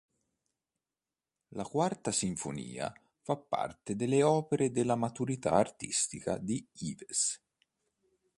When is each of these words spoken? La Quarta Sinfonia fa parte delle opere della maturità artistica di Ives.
La 1.49 1.61
Quarta 1.61 2.11
Sinfonia 2.11 2.91
fa 3.21 3.37
parte 3.37 3.95
delle 3.95 4.23
opere 4.23 4.71
della 4.71 4.95
maturità 4.95 5.51
artistica 5.51 6.39
di 6.39 6.67
Ives. 6.79 7.39